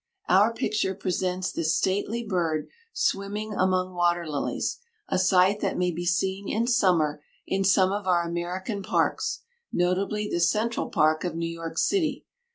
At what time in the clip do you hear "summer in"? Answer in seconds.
6.65-7.63